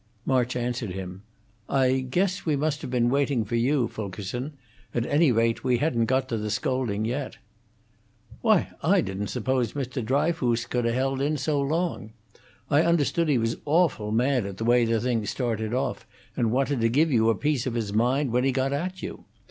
March 0.25 0.55
answered 0.55 0.89
him. 0.93 1.21
"I 1.69 1.99
guess 1.99 2.43
we 2.43 2.55
must 2.55 2.81
have 2.81 2.89
been 2.89 3.11
waiting 3.11 3.45
for 3.45 3.53
you, 3.55 3.87
Fulkerson. 3.87 4.53
At 4.95 5.05
any 5.05 5.31
rate, 5.31 5.63
we 5.63 5.77
hadn't 5.77 6.05
got 6.07 6.27
to 6.29 6.39
the 6.39 6.49
scolding 6.49 7.05
yet." 7.05 7.37
"Why, 8.41 8.69
I 8.81 9.01
didn't 9.01 9.27
suppose 9.27 9.73
Mr. 9.73 10.03
Dryfoos 10.03 10.65
could 10.65 10.87
'a' 10.87 10.91
held 10.91 11.21
in 11.21 11.37
so 11.37 11.61
long. 11.61 12.13
I 12.67 12.81
understood 12.81 13.29
he 13.29 13.37
was 13.37 13.57
awful 13.65 14.11
mad 14.11 14.47
at 14.47 14.57
the 14.57 14.65
way 14.65 14.85
the 14.85 14.99
thing 14.99 15.23
started 15.27 15.71
off, 15.71 16.07
and 16.35 16.51
wanted 16.51 16.81
to 16.81 16.89
give 16.89 17.11
you 17.11 17.29
a 17.29 17.35
piece 17.35 17.67
of 17.67 17.75
his 17.75 17.93
mind, 17.93 18.31
when 18.31 18.43
he 18.43 18.51
got 18.51 18.73
at 18.73 19.03
you. 19.03 19.25